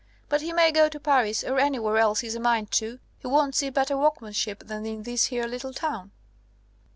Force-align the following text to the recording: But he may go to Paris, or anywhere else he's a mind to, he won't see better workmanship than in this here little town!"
But 0.29 0.41
he 0.41 0.51
may 0.51 0.71
go 0.71 0.89
to 0.89 0.99
Paris, 0.99 1.43
or 1.43 1.59
anywhere 1.59 1.97
else 1.99 2.21
he's 2.21 2.33
a 2.33 2.39
mind 2.39 2.71
to, 2.71 2.97
he 3.19 3.27
won't 3.27 3.53
see 3.53 3.69
better 3.69 3.95
workmanship 3.95 4.63
than 4.65 4.83
in 4.83 5.03
this 5.03 5.25
here 5.25 5.45
little 5.45 5.73
town!" 5.73 6.11